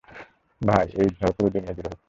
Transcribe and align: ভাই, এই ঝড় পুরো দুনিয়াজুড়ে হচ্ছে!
ভাই, 0.61 0.85
এই 1.01 1.07
ঝড় 1.17 1.31
পুরো 1.35 1.49
দুনিয়াজুড়ে 1.53 1.89
হচ্ছে! 1.89 1.99